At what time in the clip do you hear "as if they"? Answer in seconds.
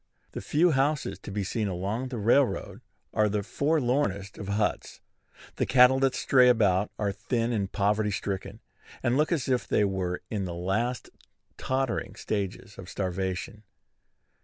9.31-9.83